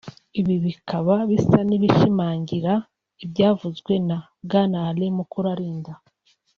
[0.39, 2.73] ibi bikaba bisa n’ibishimangira
[3.23, 5.91] ibyavuzwe na Bwana Alain Mukurarinda